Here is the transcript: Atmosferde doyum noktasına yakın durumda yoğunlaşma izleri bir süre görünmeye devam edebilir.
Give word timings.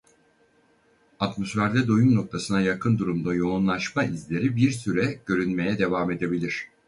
Atmosferde 1.19 1.87
doyum 1.87 2.15
noktasına 2.15 2.61
yakın 2.61 2.97
durumda 2.97 3.33
yoğunlaşma 3.33 4.03
izleri 4.03 4.55
bir 4.55 4.71
süre 4.71 5.19
görünmeye 5.25 5.77
devam 5.79 6.11
edebilir. 6.11 6.67